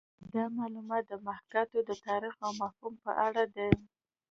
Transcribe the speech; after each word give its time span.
دا 0.33 0.43
معلومات 0.57 1.03
د 1.07 1.13
محاکات 1.25 1.67
د 1.87 1.91
تاریخ 2.07 2.35
او 2.45 2.51
مفهوم 2.61 2.93
په 3.05 3.11
اړه 3.25 3.43
دي 3.55 3.71